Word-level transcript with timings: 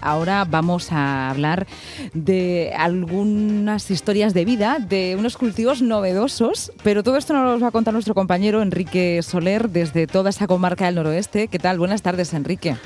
Ahora 0.00 0.44
vamos 0.44 0.92
a 0.92 1.30
hablar 1.30 1.66
de 2.14 2.72
algunas 2.76 3.90
historias 3.90 4.34
de 4.34 4.44
vida, 4.44 4.78
de 4.78 5.16
unos 5.18 5.36
cultivos 5.36 5.82
novedosos, 5.82 6.72
pero 6.82 7.02
todo 7.02 7.16
esto 7.16 7.32
nos 7.34 7.58
lo 7.58 7.60
va 7.60 7.68
a 7.68 7.70
contar 7.72 7.94
nuestro 7.94 8.14
compañero 8.14 8.62
Enrique 8.62 9.20
Soler 9.22 9.70
desde 9.70 10.06
toda 10.06 10.30
esa 10.30 10.46
comarca 10.46 10.86
del 10.86 10.96
noroeste. 10.96 11.48
¿Qué 11.48 11.58
tal? 11.58 11.78
Buenas 11.78 12.02
tardes, 12.02 12.32
Enrique. 12.34 12.76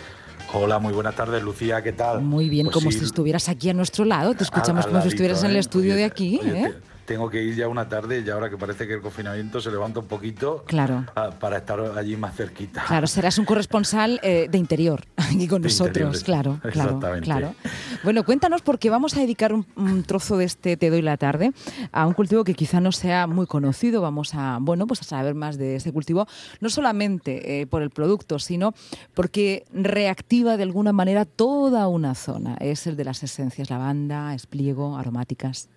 Hola, 0.52 0.78
muy 0.78 0.92
buenas 0.92 1.16
tardes, 1.16 1.42
Lucía, 1.42 1.82
¿qué 1.82 1.92
tal? 1.92 2.20
Muy 2.20 2.48
bien, 2.48 2.66
pues 2.66 2.74
como 2.74 2.92
si 2.92 3.04
estuvieras 3.04 3.48
aquí 3.48 3.70
a 3.70 3.74
nuestro 3.74 4.04
lado, 4.04 4.34
te 4.34 4.44
escuchamos 4.44 4.86
como 4.86 5.02
si 5.02 5.08
estuvieras 5.08 5.42
en 5.42 5.50
el 5.50 5.56
¿eh? 5.56 5.60
estudio 5.60 5.96
de 5.96 6.04
aquí. 6.04 6.40
¿eh? 6.44 6.72
Tengo 7.04 7.30
que 7.30 7.42
ir 7.42 7.54
ya 7.54 7.68
una 7.68 7.88
tarde 7.88 8.22
y 8.24 8.30
ahora 8.30 8.50
que 8.50 8.56
parece 8.56 8.86
que 8.86 8.94
el 8.94 9.00
confinamiento 9.00 9.60
se 9.60 9.70
levanta 9.70 10.00
un 10.00 10.06
poquito 10.06 10.64
claro. 10.66 11.04
para 11.40 11.58
estar 11.58 11.80
allí 11.96 12.16
más 12.16 12.36
cerquita. 12.36 12.84
Claro, 12.86 13.06
serás 13.06 13.38
un 13.38 13.44
corresponsal 13.44 14.20
eh, 14.22 14.48
de 14.50 14.58
interior 14.58 15.04
aquí 15.16 15.48
con 15.48 15.62
nosotros, 15.62 16.22
claro, 16.24 16.60
claro, 16.72 17.00
claro. 17.20 17.54
Bueno, 18.02 18.24
cuéntanos 18.24 18.62
porque 18.62 18.90
vamos 18.90 19.16
a 19.16 19.20
dedicar 19.20 19.52
un, 19.52 19.64
trozo 20.04 20.36
de 20.36 20.44
este 20.44 20.76
Te 20.76 20.90
doy 20.90 21.02
la 21.02 21.16
tarde 21.16 21.52
a 21.92 22.06
un 22.06 22.14
cultivo 22.14 22.44
que 22.44 22.54
quizá 22.54 22.80
no 22.80 22.92
sea 22.92 23.26
muy 23.26 23.46
conocido, 23.46 24.00
vamos 24.00 24.34
a, 24.34 24.58
bueno, 24.60 24.86
pues 24.86 25.00
a 25.00 25.04
saber 25.04 25.34
más 25.34 25.58
de 25.58 25.76
ese 25.76 25.92
cultivo, 25.92 26.26
no 26.60 26.68
solamente 26.68 27.60
eh, 27.60 27.66
por 27.66 27.82
el 27.82 27.90
producto, 27.90 28.38
sino 28.38 28.74
porque 29.14 29.64
reactiva 29.72 30.56
de 30.56 30.62
alguna 30.62 30.92
manera 30.92 31.24
toda 31.24 31.88
una 31.88 32.14
zona, 32.14 32.56
es 32.60 32.86
el 32.86 32.96
de 32.96 33.04
las 33.04 33.22
esencias 33.22 33.70
lavanda, 33.70 34.34
espliego, 34.34 34.96
aromáticas. 34.96 35.68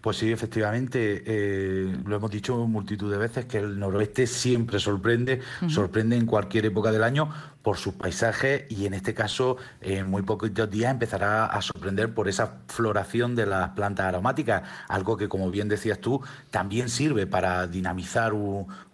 Pues 0.00 0.16
sí, 0.16 0.30
efectivamente, 0.32 1.22
eh, 1.24 1.96
lo 2.04 2.16
hemos 2.16 2.30
dicho 2.30 2.56
multitud 2.66 3.10
de 3.10 3.18
veces 3.18 3.44
que 3.46 3.58
el 3.58 3.78
noroeste 3.78 4.26
siempre 4.26 4.78
sorprende, 4.78 5.40
sorprende 5.68 6.16
en 6.16 6.26
cualquier 6.26 6.66
época 6.66 6.92
del 6.92 7.02
año 7.02 7.28
por 7.62 7.76
sus 7.76 7.94
paisajes 7.94 8.64
y 8.68 8.86
en 8.86 8.94
este 8.94 9.14
caso 9.14 9.56
en 9.80 10.10
muy 10.10 10.22
poquitos 10.22 10.68
días 10.70 10.90
empezará 10.90 11.46
a 11.46 11.62
sorprender 11.62 12.12
por 12.12 12.28
esa 12.28 12.58
floración 12.66 13.34
de 13.34 13.46
las 13.46 13.70
plantas 13.70 14.06
aromáticas, 14.06 14.62
algo 14.88 15.16
que 15.16 15.28
como 15.28 15.50
bien 15.50 15.68
decías 15.68 15.98
tú 15.98 16.22
también 16.50 16.88
sirve 16.88 17.26
para 17.26 17.66
dinamizar 17.66 18.32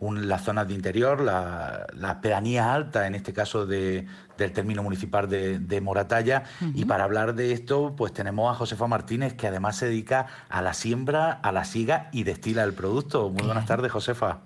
las 0.00 0.42
zonas 0.42 0.69
de 0.69 0.74
interior, 0.74 1.20
las 1.20 2.14
pedanías 2.16 2.66
altas, 2.66 3.06
en 3.06 3.14
este 3.14 3.33
caso 3.33 3.66
de, 3.66 4.06
del 4.36 4.52
término 4.52 4.83
municipal 4.83 5.28
de, 5.28 5.80
Moratalla. 5.80 6.44
Y 6.74 6.84
para 6.84 7.05
hablar 7.05 7.34
de 7.34 7.52
esto, 7.52 7.94
pues 7.96 8.12
tenemos 8.12 8.50
a 8.50 8.55
Josefa 8.55 8.86
Martínez, 8.86 9.34
que 9.34 9.46
además 9.46 9.77
se 9.77 9.86
dedica 9.86 10.27
a 10.48 10.61
la 10.61 10.74
siembra, 10.74 11.33
a 11.33 11.52
la 11.52 11.64
siga 11.64 12.08
y 12.12 12.24
destila 12.24 12.64
el 12.64 12.74
producto. 12.74 13.30
Muy 13.30 13.44
buenas 13.44 13.66
tardes, 13.66 13.92
Josefa. 13.92 14.39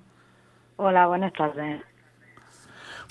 Hola, 0.76 1.06
buenas 1.06 1.32
tardes. 1.32 1.82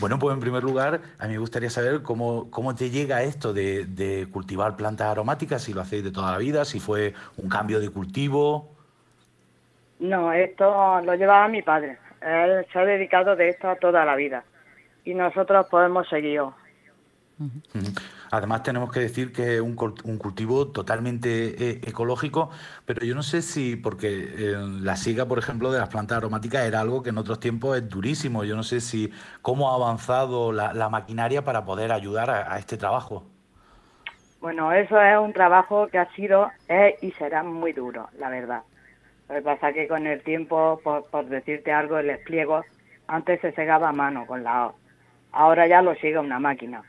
Bueno, 0.01 0.17
pues 0.17 0.33
en 0.33 0.39
primer 0.39 0.63
lugar, 0.63 0.99
a 1.19 1.27
mí 1.27 1.33
me 1.33 1.37
gustaría 1.37 1.69
saber 1.69 2.01
cómo, 2.01 2.49
cómo 2.49 2.73
te 2.73 2.89
llega 2.89 3.21
esto 3.21 3.53
de, 3.53 4.27
cultivar 4.33 4.75
plantas 4.75 5.07
aromáticas, 5.07 5.61
si 5.61 5.73
lo 5.73 5.81
hacéis 5.81 6.03
de 6.03 6.11
toda 6.11 6.31
la 6.31 6.39
vida, 6.39 6.65
si 6.65 6.79
fue 6.79 7.13
un 7.37 7.47
cambio 7.47 7.79
de 7.79 7.91
cultivo. 7.91 8.67
No, 9.99 10.33
esto 10.33 11.01
lo 11.01 11.13
llevaba 11.13 11.47
mi 11.47 11.61
padre. 11.61 11.99
Él 12.19 12.65
se 12.73 12.79
ha 12.79 12.85
dedicado 12.85 13.35
de 13.35 13.49
esto 13.49 13.75
toda 13.79 14.03
la 14.03 14.15
vida. 14.15 14.43
Y 15.05 15.13
nosotros 15.13 15.67
podemos 15.69 16.09
seguir. 16.09 16.41
Además 18.31 18.63
tenemos 18.63 18.89
que 18.93 19.01
decir 19.01 19.33
que 19.33 19.55
es 19.55 19.61
un, 19.61 19.75
cultivo 19.75 20.69
totalmente 20.69 21.69
eh, 21.69 21.81
ecológico, 21.85 22.49
pero 22.85 23.05
yo 23.05 23.13
no 23.13 23.23
sé 23.23 23.41
si, 23.41 23.75
porque 23.75 24.07
eh, 24.07 24.55
la 24.81 24.95
siga, 24.95 25.25
por 25.25 25.37
ejemplo, 25.37 25.69
de 25.69 25.79
las 25.79 25.89
plantas 25.89 26.17
aromáticas 26.17 26.65
era 26.65 26.79
algo 26.79 27.03
que 27.03 27.09
en 27.09 27.17
otros 27.17 27.41
tiempos 27.41 27.75
es 27.75 27.89
durísimo. 27.89 28.45
Yo 28.45 28.55
no 28.55 28.63
sé 28.63 28.79
si 28.79 29.11
cómo 29.41 29.69
ha 29.69 29.75
avanzado 29.75 30.53
la, 30.53 30.89
maquinaria 30.89 31.43
para 31.43 31.65
poder 31.65 31.91
ayudar 31.91 32.29
a, 32.29 32.57
este 32.57 32.77
trabajo. 32.77 33.25
Bueno, 34.39 34.71
eso 34.71 34.99
es 35.01 35.17
un 35.19 35.33
trabajo 35.33 35.87
que 35.87 35.97
ha 35.97 36.09
sido, 36.13 36.49
y 37.01 37.11
será 37.11 37.43
muy 37.43 37.73
duro, 37.73 38.07
la 38.17 38.29
verdad. 38.29 38.61
Lo 39.27 39.35
que 39.35 39.41
pasa 39.41 39.69
es 39.69 39.75
que 39.75 39.87
con 39.89 40.07
el 40.07 40.23
tiempo, 40.23 40.79
por, 40.83 41.05
por 41.07 41.25
decirte 41.25 41.73
algo, 41.73 41.97
el 41.97 42.07
despliego 42.07 42.63
antes 43.07 43.41
se 43.41 43.51
segaba 43.51 43.89
a 43.89 43.93
mano 43.93 44.25
con 44.25 44.43
la 44.43 44.71
Ahora 45.33 45.67
ya 45.67 45.81
lo 45.81 45.95
sigue 45.95 46.17
una 46.17 46.39
máquina 46.39 46.81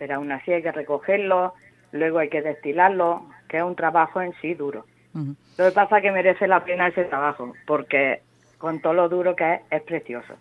pero 0.00 0.14
aún 0.14 0.32
así 0.32 0.50
hay 0.50 0.62
que 0.62 0.72
recogerlo, 0.72 1.52
luego 1.92 2.20
hay 2.20 2.30
que 2.30 2.40
destilarlo, 2.40 3.26
que 3.48 3.58
es 3.58 3.62
un 3.62 3.76
trabajo 3.76 4.22
en 4.22 4.32
sí 4.40 4.54
duro. 4.54 4.86
Lo 5.12 5.66
que 5.66 5.72
pasa 5.72 5.98
es 5.98 6.02
que 6.02 6.10
merece 6.10 6.48
la 6.48 6.64
pena 6.64 6.88
ese 6.88 7.04
trabajo, 7.04 7.52
porque 7.66 8.22
con 8.56 8.80
todo 8.80 8.94
lo 8.94 9.10
duro 9.10 9.36
que 9.36 9.54
es, 9.54 9.60
es 9.70 9.82
precioso. 9.82 10.32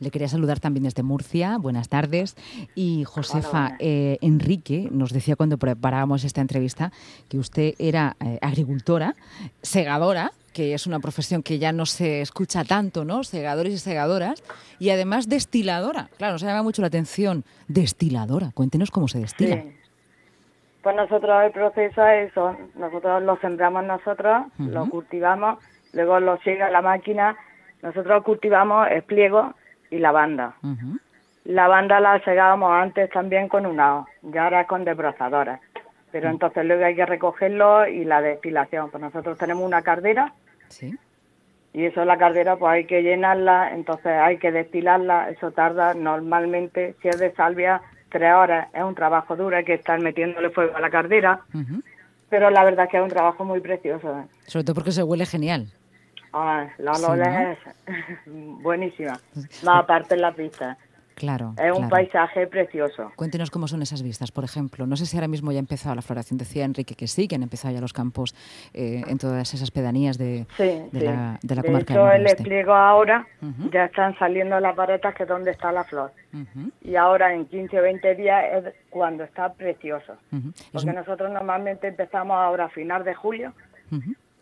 Le 0.00 0.10
quería 0.10 0.28
saludar 0.28 0.60
también 0.60 0.84
desde 0.84 1.02
Murcia. 1.02 1.58
Buenas 1.58 1.88
tardes. 1.88 2.36
Y 2.74 3.04
Josefa, 3.04 3.76
eh, 3.80 4.18
Enrique 4.20 4.88
nos 4.92 5.12
decía 5.12 5.34
cuando 5.34 5.58
preparábamos 5.58 6.24
esta 6.24 6.40
entrevista 6.40 6.92
que 7.28 7.38
usted 7.38 7.74
era 7.78 8.16
eh, 8.24 8.38
agricultora, 8.40 9.16
segadora, 9.62 10.32
que 10.52 10.74
es 10.74 10.86
una 10.86 11.00
profesión 11.00 11.42
que 11.42 11.58
ya 11.58 11.72
no 11.72 11.86
se 11.86 12.20
escucha 12.20 12.64
tanto, 12.64 13.04
¿no? 13.04 13.24
Segadores 13.24 13.74
y 13.74 13.78
segadoras, 13.78 14.42
y 14.78 14.90
además 14.90 15.28
destiladora. 15.28 16.10
Claro, 16.16 16.34
nos 16.34 16.42
llama 16.42 16.62
mucho 16.62 16.82
la 16.82 16.88
atención. 16.88 17.44
Destiladora, 17.66 18.50
cuéntenos 18.54 18.90
cómo 18.90 19.08
se 19.08 19.18
destila. 19.18 19.62
Pues 20.82 20.96
nosotros 20.96 21.44
el 21.44 21.52
proceso 21.52 22.06
es 22.06 22.30
eso, 22.30 22.56
nosotros 22.76 23.22
lo 23.22 23.36
sembramos 23.38 23.84
nosotros, 23.84 24.46
lo 24.58 24.88
cultivamos, 24.88 25.58
luego 25.92 26.20
lo 26.20 26.38
sigue 26.38 26.70
la 26.70 26.80
máquina, 26.82 27.36
nosotros 27.82 28.22
cultivamos 28.24 28.86
el 28.90 29.02
pliego 29.02 29.54
y 29.90 29.98
lavanda. 29.98 30.54
La 31.44 31.68
banda 31.68 32.00
la 32.00 32.22
segábamos 32.24 32.70
antes 32.72 33.10
también 33.10 33.48
con 33.48 33.66
una 33.66 34.04
ya 34.22 34.44
ahora 34.44 34.66
con 34.66 34.84
desbrozadoras. 34.84 35.60
Pero 36.10 36.30
entonces 36.30 36.64
luego 36.64 36.84
hay 36.84 36.94
que 36.94 37.06
recogerlo 37.06 37.86
y 37.86 38.04
la 38.04 38.22
destilación. 38.22 38.90
Pues 38.90 39.02
nosotros 39.02 39.36
tenemos 39.38 39.64
una 39.64 39.82
cardera 39.82 40.32
Sí. 40.68 40.96
Y 41.72 41.84
eso 41.84 42.04
la 42.04 42.16
caldera 42.16 42.56
pues 42.56 42.72
hay 42.72 42.84
que 42.86 43.02
llenarla, 43.02 43.74
entonces 43.74 44.06
hay 44.06 44.38
que 44.38 44.50
destilarla, 44.50 45.30
eso 45.30 45.50
tarda 45.50 45.94
normalmente, 45.94 46.96
si 47.02 47.08
es 47.08 47.18
de 47.18 47.32
salvia, 47.34 47.82
tres 48.10 48.32
horas. 48.32 48.68
Es 48.74 48.82
un 48.82 48.94
trabajo 48.94 49.36
duro, 49.36 49.56
hay 49.56 49.64
que 49.64 49.74
estar 49.74 50.00
metiéndole 50.00 50.50
fuego 50.50 50.76
a 50.76 50.80
la 50.80 50.90
cardera, 50.90 51.40
pero 52.30 52.50
la 52.50 52.64
verdad 52.64 52.86
es 52.86 52.90
que 52.90 52.96
es 52.96 53.02
un 53.02 53.10
trabajo 53.10 53.44
muy 53.44 53.60
precioso. 53.60 54.18
¿eh? 54.18 54.24
Sobre 54.46 54.64
todo 54.64 54.74
porque 54.74 54.92
se 54.92 55.02
huele 55.02 55.26
genial. 55.26 55.68
Ah, 56.32 56.68
la 56.78 56.92
olor 56.92 57.20
es 57.20 57.58
buenísima. 58.26 59.18
Más 59.64 59.84
aparte 59.84 60.14
en 60.14 60.20
la 60.20 60.32
pista. 60.32 60.76
Claro. 61.18 61.52
Es 61.58 61.76
un 61.76 61.88
paisaje 61.88 62.46
precioso. 62.46 63.10
Cuéntenos 63.16 63.50
cómo 63.50 63.66
son 63.66 63.82
esas 63.82 64.04
vistas, 64.04 64.30
por 64.30 64.44
ejemplo. 64.44 64.86
No 64.86 64.96
sé 64.96 65.04
si 65.04 65.16
ahora 65.16 65.26
mismo 65.26 65.50
ya 65.50 65.58
ha 65.58 65.60
empezado 65.60 65.96
la 65.96 66.02
floración. 66.02 66.38
Decía 66.38 66.64
Enrique 66.64 66.94
que 66.94 67.08
sí, 67.08 67.26
que 67.26 67.34
han 67.34 67.42
empezado 67.42 67.74
ya 67.74 67.80
los 67.80 67.92
campos 67.92 68.36
eh, 68.72 69.02
en 69.04 69.18
todas 69.18 69.52
esas 69.52 69.72
pedanías 69.72 70.16
de, 70.16 70.46
La, 70.92 71.40
de 71.42 71.54
la 71.56 71.62
comarca. 71.64 71.94
De 71.94 72.00
hecho, 72.00 72.12
el 72.12 72.22
despliego 72.22 72.72
ahora 72.72 73.26
ya 73.72 73.86
están 73.86 74.16
saliendo 74.16 74.60
las 74.60 74.76
varetas 74.76 75.12
que 75.16 75.24
es 75.24 75.28
donde 75.28 75.50
está 75.50 75.72
la 75.72 75.82
flor. 75.82 76.12
Y 76.82 76.94
ahora 76.94 77.34
en 77.34 77.46
15 77.46 77.80
o 77.80 77.82
20 77.82 78.14
días 78.14 78.44
es 78.52 78.74
cuando 78.88 79.24
está 79.24 79.52
precioso. 79.52 80.14
Porque 80.72 80.92
nosotros 80.92 81.32
normalmente 81.32 81.88
empezamos 81.88 82.36
ahora 82.36 82.66
a 82.66 82.68
final 82.68 83.02
de 83.02 83.14
julio. 83.16 83.52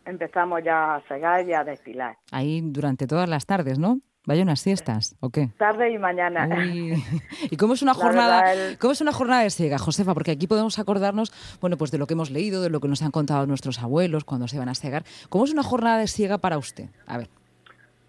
Empezamos 0.07 0.63
ya 0.65 0.95
a 0.95 1.03
segar 1.09 1.47
y 1.47 1.53
a 1.53 1.65
destilar. 1.65 2.17
Ahí 2.31 2.61
durante 2.63 3.07
todas 3.07 3.29
las 3.29 3.45
tardes, 3.45 3.79
¿no? 3.79 4.01
Vaya 4.27 4.43
unas 4.43 4.59
siestas, 4.59 5.17
¿o 5.21 5.31
qué? 5.31 5.51
Tarde 5.57 5.93
y 5.93 5.99
mañana. 5.99 6.49
¿Y 7.51 7.57
cómo 7.57 7.75
es 7.75 7.83
una 7.83 7.95
jornada, 7.95 8.45
cómo 8.81 8.93
es 8.93 9.01
una 9.01 9.13
jornada 9.13 9.43
de 9.43 9.51
siega, 9.51 9.79
Josefa? 9.79 10.15
Porque 10.15 10.33
aquí 10.33 10.47
podemos 10.49 10.79
acordarnos, 10.81 11.33
bueno, 11.61 11.77
pues 11.77 11.93
de 11.93 11.99
lo 11.99 12.07
que 12.07 12.15
hemos 12.15 12.31
leído, 12.31 12.61
de 12.61 12.71
lo 12.71 12.81
que 12.81 12.89
nos 12.89 13.03
han 13.03 13.13
contado 13.13 13.47
nuestros 13.47 13.81
abuelos 13.83 14.25
cuando 14.25 14.49
se 14.49 14.59
van 14.59 14.69
a 14.69 14.75
cegar. 14.75 15.05
¿Cómo 15.29 15.45
es 15.45 15.53
una 15.53 15.63
jornada 15.63 15.99
de 15.99 16.09
siega 16.09 16.39
para 16.39 16.59
usted? 16.59 16.89
A 17.07 17.19
ver. 17.19 17.29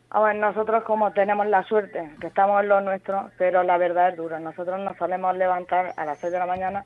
Ah, 0.09 0.33
nosotros 0.33 0.83
como 0.85 1.11
tenemos 1.11 1.45
la 1.47 1.63
suerte, 1.63 2.11
que 2.19 2.27
estamos 2.27 2.63
en 2.63 2.69
lo 2.69 2.81
nuestro, 2.81 3.29
pero 3.37 3.61
la 3.61 3.77
verdad 3.77 4.09
es 4.09 4.17
dura. 4.17 4.39
Nosotros 4.39 4.79
nos 4.79 4.97
solemos 4.97 5.35
levantar 5.37 5.93
a 5.97 6.05
las 6.05 6.17
6 6.19 6.33
de 6.33 6.39
la 6.39 6.47
mañana 6.47 6.85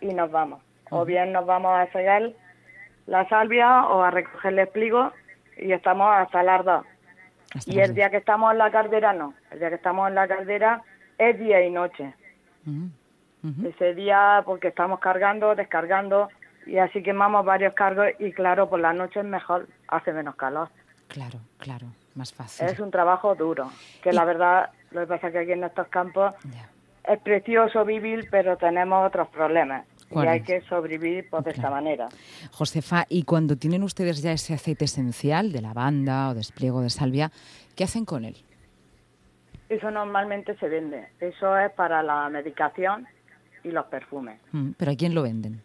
y 0.00 0.14
nos 0.14 0.30
vamos. 0.30 0.62
O 0.90 1.04
bien 1.04 1.32
nos 1.32 1.44
vamos 1.44 1.72
a 1.78 1.86
cegar 1.92 2.32
la 3.06 3.28
salvia 3.28 3.86
o 3.86 4.02
a 4.02 4.10
recoger 4.10 4.58
el 4.58 4.68
pliego 4.68 5.12
y 5.56 5.72
estamos 5.72 6.08
hasta 6.12 6.42
las 6.42 6.64
2 6.64 6.86
y 7.66 7.80
el 7.80 7.94
día 7.94 8.10
que 8.10 8.18
estamos 8.18 8.52
en 8.52 8.58
la 8.58 8.70
caldera 8.70 9.12
no, 9.12 9.34
el 9.50 9.58
día 9.58 9.68
que 9.68 9.74
estamos 9.74 10.08
en 10.08 10.14
la 10.14 10.28
caldera 10.28 10.82
es 11.18 11.38
día 11.38 11.64
y 11.64 11.70
noche. 11.70 12.14
Ese 13.64 13.94
día 13.94 14.42
porque 14.44 14.68
estamos 14.68 15.00
cargando, 15.00 15.54
descargando 15.54 16.28
y 16.66 16.78
así 16.78 17.02
quemamos 17.02 17.44
varios 17.44 17.74
cargos 17.74 18.08
y 18.18 18.32
claro, 18.32 18.68
por 18.68 18.80
la 18.80 18.92
noche 18.92 19.20
es 19.20 19.26
mejor, 19.26 19.66
hace 19.88 20.12
menos 20.12 20.36
calor. 20.36 20.68
Claro, 21.08 21.40
claro, 21.58 21.86
más 22.14 22.32
fácil. 22.32 22.66
Es 22.68 22.78
un 22.78 22.90
trabajo 22.90 23.34
duro, 23.34 23.70
que 24.02 24.12
la 24.12 24.24
verdad, 24.24 24.70
lo 24.92 25.00
que 25.00 25.06
pasa 25.08 25.26
es 25.28 25.32
que 25.32 25.38
aquí 25.40 25.52
en 25.52 25.64
estos 25.64 25.88
campos 25.88 26.34
es 27.04 27.18
precioso 27.20 27.84
vivir, 27.84 28.28
pero 28.30 28.56
tenemos 28.56 29.06
otros 29.06 29.28
problemas 29.28 29.84
y 30.10 30.18
hay 30.18 30.42
que 30.42 30.60
sobrevivir 30.62 31.28
pues, 31.30 31.44
de 31.44 31.50
esta 31.50 31.70
manera. 31.70 32.08
Josefa, 32.52 33.06
y 33.08 33.22
cuando 33.22 33.56
tienen 33.56 33.82
ustedes 33.82 34.22
ya 34.22 34.32
ese 34.32 34.54
aceite 34.54 34.86
esencial 34.86 35.52
de 35.52 35.62
lavanda 35.62 36.30
o 36.30 36.34
despliego 36.34 36.80
de 36.80 36.90
salvia, 36.90 37.30
¿qué 37.76 37.84
hacen 37.84 38.04
con 38.04 38.24
él? 38.24 38.36
Eso 39.68 39.90
normalmente 39.90 40.56
se 40.56 40.68
vende. 40.68 41.08
Eso 41.20 41.56
es 41.56 41.70
para 41.72 42.02
la 42.02 42.28
medicación 42.28 43.06
y 43.62 43.70
los 43.70 43.86
perfumes. 43.86 44.40
Mm, 44.50 44.70
¿Pero 44.76 44.90
a 44.90 44.96
quién 44.96 45.14
lo 45.14 45.22
venden? 45.22 45.62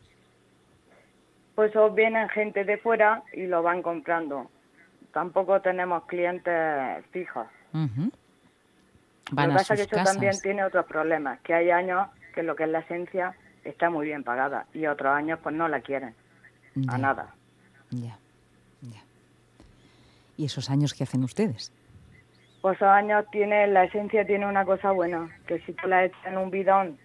Pues 1.56 1.72
vienen 1.96 2.30
gente 2.30 2.66
de 2.66 2.78
fuera 2.78 3.24
y 3.34 3.48
lo 3.48 3.64
van 3.64 3.82
comprando. 3.82 4.52
Tampoco 5.12 5.62
tenemos 5.62 6.04
clientes 6.06 7.06
fijos. 7.12 7.48
lo 7.72 7.88
que 9.36 9.48
pasa 9.54 9.74
es 9.74 9.88
que 9.88 9.96
eso 9.96 10.04
también 10.04 10.34
tiene 10.44 10.64
otros 10.66 10.86
problemas, 10.86 11.40
que 11.40 11.54
hay 11.54 11.72
años 11.72 12.08
que 12.34 12.44
lo 12.44 12.56
que 12.56 12.66
es 12.66 12.70
la 12.70 12.80
esencia 12.80 13.34
está 13.66 13.90
muy 13.90 14.06
bien 14.06 14.24
pagada 14.24 14.68
y 14.74 14.86
otros 14.86 15.14
años 15.14 15.40
pues 15.42 15.54
no 15.56 15.68
la 15.68 15.82
quieren, 15.82 16.16
a 16.88 16.98
nada. 16.98 17.34
Ya, 17.90 18.18
ya. 18.82 19.02
¿Y 20.38 20.46
esos 20.46 20.70
años 20.70 20.94
qué 20.94 21.04
hacen 21.04 21.24
ustedes? 21.24 21.74
Pues 22.62 22.78
esos 22.78 22.88
años 22.88 23.26
tiene, 23.32 23.68
la 23.68 23.84
esencia 23.84 24.26
tiene 24.26 24.48
una 24.48 24.66
cosa 24.66 24.92
buena, 24.92 25.30
que 25.48 25.60
si 25.62 25.74
tú 25.74 25.88
la 25.88 26.06
echas 26.06 26.26
en 26.26 26.38
un 26.38 26.50
bidón, 26.50 26.98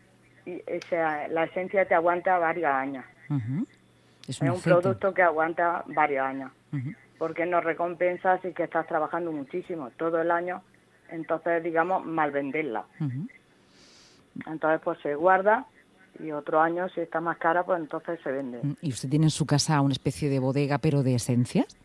y 0.46 0.62
la 1.28 1.44
esencia 1.44 1.86
te 1.86 1.94
aguanta 1.94 2.38
varios 2.38 2.70
años. 2.70 3.04
Es 4.26 4.40
un, 4.40 4.60
producto 4.60 5.12
que 5.12 5.22
aguanta 5.22 5.84
varios 5.86 6.24
años, 6.24 6.52
porque 7.18 7.46
no 7.46 7.60
recompensa 7.60 8.38
si 8.40 8.52
que 8.52 8.64
estás 8.64 8.86
trabajando 8.86 9.32
muchísimo 9.32 9.90
todo 9.96 10.20
el 10.20 10.30
año, 10.30 10.62
entonces 11.08 11.62
digamos 11.62 12.04
mal 12.04 12.30
venderla. 12.30 12.84
Entonces 14.46 14.80
pues 14.82 14.98
se 15.00 15.14
guarda 15.14 15.66
y 16.22 16.32
otro 16.32 16.60
año 16.60 16.88
si 16.90 17.00
está 17.00 17.20
más 17.20 17.38
cara 17.38 17.64
pues 17.64 17.80
entonces 17.80 18.18
se 18.22 18.30
vende. 18.30 18.60
¿Y 18.80 18.90
usted 18.90 19.08
tiene 19.08 19.26
en 19.26 19.30
su 19.30 19.46
casa 19.46 19.80
una 19.80 19.92
especie 19.92 20.28
de 20.28 20.38
bodega 20.38 20.78
pero 20.78 21.02
de 21.02 21.14
esencias? 21.14 21.76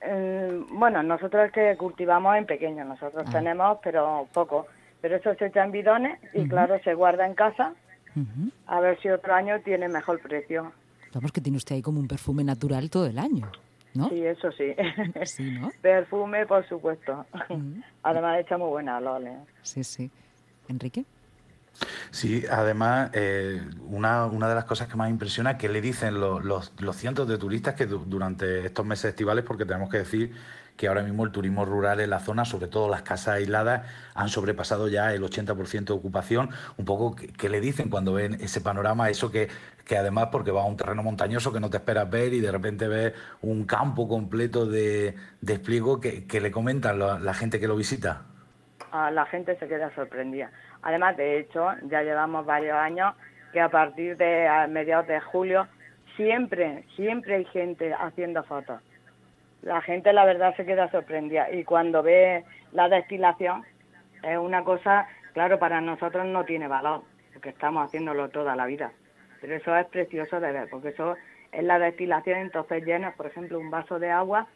Eh, 0.00 0.64
bueno, 0.70 1.02
nosotros 1.02 1.46
es 1.46 1.52
que 1.52 1.76
cultivamos 1.76 2.36
en 2.36 2.46
pequeño, 2.46 2.84
nosotros 2.84 3.24
ah. 3.26 3.32
tenemos 3.32 3.78
pero 3.82 4.28
poco, 4.32 4.66
pero 5.00 5.16
eso 5.16 5.34
se 5.34 5.46
echa 5.46 5.64
en 5.64 5.72
bidones 5.72 6.18
y 6.34 6.46
claro 6.48 6.78
se 6.84 6.94
guarda 6.94 7.26
en 7.26 7.34
casa 7.34 7.74
a 8.66 8.80
ver 8.80 8.98
si 9.00 9.08
otro 9.10 9.34
año 9.34 9.60
tiene 9.60 9.88
mejor 9.88 10.20
precio. 10.20 10.72
Vamos, 11.12 11.32
que 11.32 11.40
tiene 11.40 11.58
usted 11.58 11.76
ahí 11.76 11.82
como 11.82 12.00
un 12.00 12.08
perfume 12.08 12.44
natural 12.44 12.90
todo 12.90 13.06
el 13.06 13.18
año, 13.18 13.50
¿no? 13.94 14.08
Sí, 14.08 14.24
eso 14.24 14.50
sí. 14.52 14.74
sí 15.24 15.50
¿no? 15.60 15.70
Perfume, 15.82 16.46
por 16.46 16.66
supuesto. 16.68 17.26
Además, 18.02 18.40
echa 18.40 18.58
muy 18.58 18.68
buena 18.68 18.98
olor. 18.98 19.22
Sí, 19.62 19.84
sí. 19.84 20.10
¿Enrique? 20.68 21.04
Sí, 22.10 22.44
además, 22.50 23.10
eh, 23.12 23.62
una, 23.88 24.26
una, 24.26 24.48
de 24.48 24.54
las 24.54 24.64
cosas 24.64 24.88
que 24.88 24.96
más 24.96 25.10
impresiona 25.10 25.52
es 25.52 25.56
que 25.58 25.68
le 25.68 25.80
dicen 25.80 26.18
los, 26.20 26.44
los, 26.44 26.96
cientos 26.96 27.28
de 27.28 27.38
turistas 27.38 27.74
que 27.74 27.86
durante 27.86 28.64
estos 28.66 28.86
meses 28.86 29.10
estivales, 29.10 29.44
porque 29.44 29.64
tenemos 29.64 29.90
que 29.90 29.98
decir 29.98 30.32
que 30.76 30.88
ahora 30.88 31.02
mismo 31.02 31.24
el 31.24 31.32
turismo 31.32 31.64
rural 31.64 32.00
en 32.00 32.10
la 32.10 32.20
zona, 32.20 32.44
sobre 32.44 32.68
todo 32.68 32.88
las 32.88 33.02
casas 33.02 33.36
aisladas, 33.36 33.86
han 34.14 34.28
sobrepasado 34.28 34.88
ya 34.88 35.12
el 35.14 35.22
80% 35.22 35.84
de 35.84 35.92
ocupación. 35.92 36.50
Un 36.76 36.84
poco, 36.84 37.16
¿qué, 37.16 37.48
le 37.48 37.60
dicen 37.60 37.88
cuando 37.88 38.12
ven 38.12 38.34
ese 38.40 38.60
panorama? 38.60 39.08
Eso 39.08 39.30
que, 39.30 39.48
que 39.84 39.96
además, 39.96 40.28
porque 40.30 40.50
va 40.50 40.62
a 40.62 40.66
un 40.66 40.76
terreno 40.76 41.02
montañoso 41.02 41.52
que 41.52 41.60
no 41.60 41.70
te 41.70 41.78
esperas 41.78 42.08
ver 42.10 42.34
y 42.34 42.40
de 42.40 42.52
repente 42.52 42.88
ves 42.88 43.14
un 43.40 43.64
campo 43.64 44.06
completo 44.08 44.66
de 44.66 45.14
despliego 45.40 46.00
que, 46.00 46.26
que 46.26 46.40
le 46.40 46.50
comentan 46.50 46.98
la, 46.98 47.34
gente 47.34 47.58
que 47.58 47.68
lo 47.68 47.76
visita. 47.76 48.22
A 48.92 49.10
la 49.10 49.26
gente 49.26 49.56
se 49.56 49.68
queda 49.68 49.90
sorprendida. 49.94 50.50
Además, 50.82 51.16
de 51.16 51.38
hecho, 51.38 51.68
ya 51.84 52.02
llevamos 52.02 52.46
varios 52.46 52.76
años 52.76 53.14
que 53.52 53.60
a 53.60 53.68
partir 53.68 54.16
de 54.16 54.48
mediados 54.68 55.06
de 55.06 55.20
julio 55.20 55.66
siempre, 56.16 56.84
siempre 56.94 57.36
hay 57.36 57.44
gente 57.46 57.92
haciendo 57.94 58.42
fotos. 58.44 58.82
La 59.62 59.80
gente 59.80 60.12
la 60.12 60.24
verdad 60.24 60.54
se 60.56 60.64
queda 60.64 60.90
sorprendida. 60.90 61.50
Y 61.50 61.64
cuando 61.64 62.02
ve 62.02 62.44
la 62.72 62.88
destilación 62.88 63.64
es 64.22 64.38
una 64.38 64.64
cosa, 64.64 65.06
claro, 65.32 65.58
para 65.58 65.80
nosotros 65.80 66.26
no 66.26 66.44
tiene 66.44 66.68
valor, 66.68 67.02
porque 67.32 67.50
estamos 67.50 67.86
haciéndolo 67.86 68.28
toda 68.28 68.56
la 68.56 68.66
vida, 68.66 68.92
pero 69.40 69.54
eso 69.54 69.76
es 69.76 69.86
precioso 69.86 70.40
de 70.40 70.52
ver, 70.52 70.68
porque 70.70 70.88
eso 70.88 71.16
es 71.52 71.64
la 71.64 71.78
destilación, 71.78 72.38
entonces 72.38 72.84
llenas, 72.84 73.14
por 73.14 73.26
ejemplo, 73.26 73.58
un 73.58 73.70
vaso 73.70 73.98
de 73.98 74.10
agua 74.10 74.46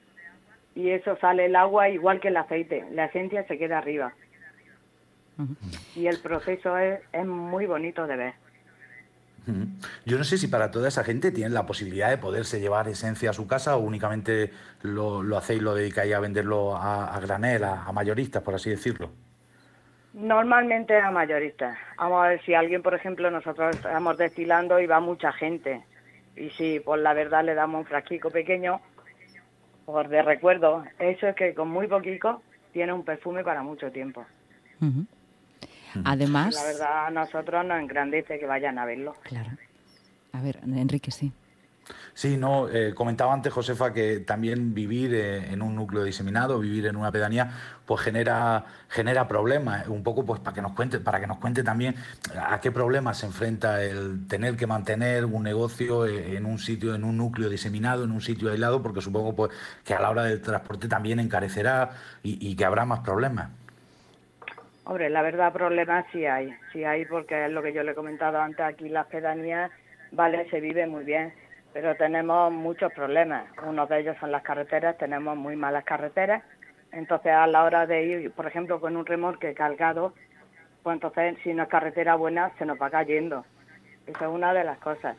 y 0.80 0.90
eso 0.90 1.16
sale 1.20 1.46
el 1.46 1.56
agua 1.56 1.90
igual 1.90 2.20
que 2.20 2.28
el 2.28 2.36
aceite, 2.36 2.86
la 2.92 3.04
esencia 3.06 3.46
se 3.46 3.58
queda 3.58 3.78
arriba. 3.78 4.14
Y 5.94 6.06
el 6.06 6.18
proceso 6.18 6.76
es, 6.78 7.00
es 7.12 7.26
muy 7.26 7.66
bonito 7.66 8.06
de 8.06 8.16
ver. 8.16 8.34
Yo 10.04 10.18
no 10.18 10.24
sé 10.24 10.38
si 10.38 10.48
para 10.48 10.70
toda 10.70 10.88
esa 10.88 11.02
gente 11.02 11.32
tienen 11.32 11.54
la 11.54 11.66
posibilidad 11.66 12.08
de 12.08 12.18
poderse 12.18 12.60
llevar 12.60 12.88
esencia 12.88 13.30
a 13.30 13.32
su 13.32 13.46
casa 13.46 13.76
o 13.76 13.80
únicamente 13.80 14.50
lo, 14.82 15.22
lo 15.22 15.36
hacéis, 15.36 15.62
lo 15.62 15.74
dedicáis 15.74 16.14
a 16.14 16.20
venderlo 16.20 16.76
a, 16.76 17.18
granel, 17.20 17.64
a, 17.64 17.90
mayoristas, 17.92 18.42
por 18.42 18.54
así 18.54 18.70
decirlo. 18.70 19.10
Normalmente 20.12 20.96
a 20.96 21.10
mayoristas. 21.10 21.76
Vamos 21.96 22.24
a 22.24 22.28
ver 22.28 22.42
si 22.42 22.54
alguien, 22.54 22.82
por 22.82 22.94
ejemplo, 22.94 23.30
nosotros 23.30 23.76
estamos 23.76 24.16
destilando 24.18 24.78
y 24.78 24.86
va 24.86 25.00
mucha 25.00 25.32
gente. 25.32 25.82
Y 26.36 26.50
si 26.50 26.80
por 26.80 26.98
la 26.98 27.12
verdad 27.12 27.44
le 27.44 27.54
damos 27.54 27.80
un 27.80 27.86
frasquico 27.86 28.30
pequeño, 28.30 28.80
por 29.92 30.08
de 30.08 30.22
recuerdo, 30.22 30.84
eso 30.98 31.28
es 31.28 31.36
que 31.36 31.54
con 31.54 31.68
muy 31.68 31.86
poquito 31.86 32.42
tiene 32.72 32.92
un 32.92 33.04
perfume 33.04 33.44
para 33.44 33.62
mucho 33.62 33.90
tiempo. 33.90 34.24
Además... 36.04 36.54
La 36.54 36.64
verdad, 36.64 37.06
a 37.06 37.10
nosotros 37.10 37.64
nos 37.64 37.80
engrandece 37.80 38.38
que 38.38 38.46
vayan 38.46 38.78
a 38.78 38.84
verlo. 38.84 39.14
Claro. 39.22 39.50
A 40.32 40.40
ver, 40.40 40.60
Enrique, 40.64 41.10
sí. 41.10 41.32
Sí, 42.14 42.36
no, 42.36 42.68
eh, 42.68 42.92
comentaba 42.94 43.32
antes 43.32 43.52
Josefa 43.52 43.92
que 43.92 44.20
también 44.20 44.74
vivir 44.74 45.14
eh, 45.14 45.52
en 45.52 45.62
un 45.62 45.74
núcleo 45.74 46.04
diseminado, 46.04 46.58
vivir 46.58 46.86
en 46.86 46.96
una 46.96 47.10
pedanía, 47.12 47.50
pues 47.86 48.00
genera, 48.00 48.64
genera 48.88 49.26
problemas. 49.28 49.88
Un 49.88 50.02
poco 50.02 50.24
pues 50.24 50.40
para 50.40 50.54
que 50.54 50.62
nos 50.62 50.72
cuente, 50.72 51.00
para 51.00 51.20
que 51.20 51.26
nos 51.26 51.38
cuente 51.38 51.62
también 51.62 51.94
a 52.40 52.60
qué 52.60 52.70
problemas 52.70 53.18
se 53.18 53.26
enfrenta 53.26 53.82
el 53.82 54.26
tener 54.28 54.56
que 54.56 54.66
mantener 54.66 55.24
un 55.24 55.42
negocio 55.42 56.06
eh, 56.06 56.36
en 56.36 56.46
un 56.46 56.58
sitio, 56.58 56.94
en 56.94 57.04
un 57.04 57.16
núcleo 57.16 57.48
diseminado, 57.48 58.04
en 58.04 58.10
un 58.10 58.20
sitio 58.20 58.50
aislado, 58.50 58.82
porque 58.82 59.00
supongo 59.00 59.34
pues 59.34 59.52
que 59.84 59.94
a 59.94 60.00
la 60.00 60.10
hora 60.10 60.24
del 60.24 60.40
transporte 60.40 60.88
también 60.88 61.20
encarecerá 61.20 61.90
y 62.22 62.54
que 62.54 62.64
habrá 62.64 62.84
más 62.84 63.00
problemas. 63.00 63.50
Hombre, 64.90 65.08
la 65.08 65.22
verdad 65.22 65.52
problemas 65.52 66.04
sí 66.10 66.26
hay, 66.26 66.52
sí 66.72 66.82
hay 66.82 67.04
porque 67.04 67.44
es 67.46 67.52
lo 67.52 67.62
que 67.62 67.72
yo 67.72 67.84
le 67.84 67.92
he 67.92 67.94
comentado 67.94 68.40
antes, 68.40 68.60
aquí 68.60 68.88
las 68.88 69.06
pedanías, 69.06 69.70
vale, 70.10 70.50
se 70.50 70.60
vive 70.60 70.84
muy 70.88 71.04
bien, 71.04 71.32
pero 71.72 71.94
tenemos 71.96 72.52
muchos 72.52 72.92
problemas. 72.92 73.44
Uno 73.66 73.86
de 73.86 74.00
ellos 74.00 74.16
son 74.20 74.32
las 74.32 74.42
carreteras, 74.42 74.98
tenemos 74.98 75.36
muy 75.36 75.56
malas 75.56 75.84
carreteras, 75.84 76.42
entonces 76.92 77.32
a 77.32 77.46
la 77.46 77.64
hora 77.64 77.86
de 77.86 78.02
ir, 78.02 78.30
por 78.32 78.46
ejemplo, 78.46 78.80
con 78.80 78.96
un 78.96 79.06
remolque 79.06 79.54
cargado, 79.54 80.12
pues 80.82 80.94
entonces 80.94 81.36
si 81.42 81.54
no 81.54 81.64
es 81.64 81.68
carretera 81.68 82.14
buena 82.16 82.50
se 82.58 82.66
nos 82.66 82.80
va 82.80 82.90
cayendo. 82.90 83.44
Esa 84.06 84.24
es 84.24 84.30
una 84.30 84.52
de 84.52 84.64
las 84.64 84.78
cosas. 84.78 85.16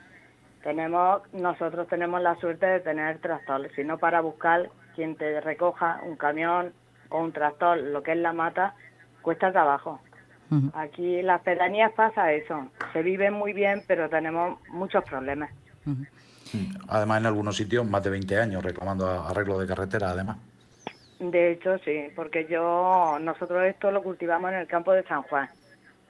Tenemos, 0.64 1.22
nosotros 1.34 1.88
tenemos 1.88 2.22
la 2.22 2.36
suerte 2.36 2.66
de 2.66 2.80
tener 2.82 3.20
tractores, 3.20 3.72
si 3.76 3.84
no 3.84 3.98
para 3.98 4.22
buscar 4.22 4.70
quien 4.96 5.16
te 5.16 5.40
recoja 5.42 6.02
un 6.04 6.18
camión 6.18 6.74
o 7.10 7.20
un 7.20 7.32
tractor, 7.32 7.78
lo 7.78 8.04
que 8.04 8.12
es 8.12 8.18
la 8.18 8.34
mata, 8.34 8.76
cuesta 9.22 9.52
trabajo. 9.52 10.02
Aquí 10.74 11.20
en 11.20 11.28
las 11.28 11.42
pedanías 11.44 11.94
pasa 11.94 12.34
eso. 12.34 12.68
Se 12.92 13.02
vive 13.02 13.32
muy 13.32 13.54
bien, 13.54 13.84
pero 13.88 14.10
tenemos 14.10 14.60
muchos 14.68 15.02
problemas. 15.06 15.50
Además, 16.88 17.20
en 17.20 17.26
algunos 17.28 17.56
sitios, 17.56 17.86
más 17.88 18.04
de 18.04 18.10
20 18.10 18.38
años 18.38 18.64
reclamando 18.64 19.08
arreglo 19.08 19.60
de 19.60 19.68
carretera, 19.68 20.12
además. 20.12 20.38
De 21.20 21.52
hecho, 21.52 21.78
sí, 21.80 22.08
porque 22.16 22.48
yo, 22.50 23.18
nosotros 23.22 23.64
esto 23.66 23.92
lo 23.92 24.02
cultivamos 24.02 24.52
en 24.52 24.58
el 24.58 24.68
campo 24.68 24.92
de 24.92 25.04
San 25.04 25.22
Juan, 25.24 25.48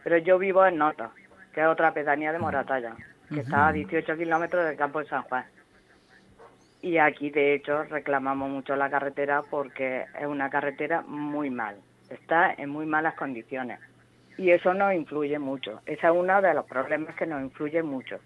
pero 0.04 0.18
yo 0.18 0.38
vivo 0.38 0.66
en 0.66 0.78
Nota, 0.78 1.12
que 1.54 1.62
es 1.62 1.68
otra 1.68 1.94
pedanía 1.94 2.32
de 2.32 2.40
Moratalla, 2.40 2.96
que 3.28 3.42
está 3.42 3.68
a 3.68 3.74
18 3.74 4.18
kilómetros 4.18 4.66
del 4.66 4.78
campo 4.78 5.00
de 5.00 5.08
San 5.08 5.24
Juan. 5.24 5.46
Y 6.82 6.98
aquí, 6.98 7.30
de 7.30 7.54
hecho, 7.54 7.84
reclamamos 7.84 8.50
mucho 8.50 8.76
la 8.76 8.90
carretera 8.90 9.42
porque 9.50 10.06
es 10.20 10.26
una 10.26 10.50
carretera 10.50 11.02
muy 11.02 11.50
mal 11.50 11.76
está 12.12 12.54
en 12.54 12.70
muy 12.70 12.86
malas 12.86 13.16
condiciones. 13.16 13.80
Y 14.38 14.52
eso 14.52 14.74
nos 14.74 14.94
influye 14.94 15.38
mucho. 15.40 15.82
Ese 15.86 16.08
es 16.08 16.14
uno 16.14 16.42
de 16.42 16.54
los 16.54 16.66
problemas 16.66 17.16
que 17.16 17.26
nos 17.26 17.42
influye 17.42 17.84
mucho. 17.84 18.20